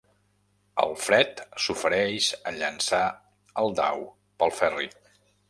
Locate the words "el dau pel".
3.65-4.57